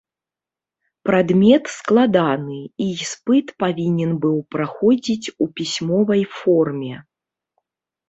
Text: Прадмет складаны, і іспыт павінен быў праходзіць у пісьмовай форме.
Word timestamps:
Прадмет 1.09 1.69
складаны, 1.73 2.57
і 2.85 2.89
іспыт 2.95 3.47
павінен 3.67 4.11
быў 4.27 4.37
праходзіць 4.57 5.27
у 5.37 5.53
пісьмовай 5.61 6.21
форме. 6.43 6.95